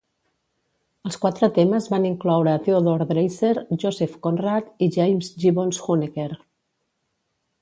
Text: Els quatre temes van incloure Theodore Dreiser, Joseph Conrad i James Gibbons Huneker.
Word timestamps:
Els 1.09 1.17
quatre 1.25 1.49
temes 1.57 1.89
van 1.95 2.07
incloure 2.11 2.55
Theodore 2.69 3.07
Dreiser, 3.11 3.53
Joseph 3.85 4.19
Conrad 4.27 4.75
i 4.87 4.91
James 4.99 5.33
Gibbons 5.45 5.87
Huneker. 5.87 6.31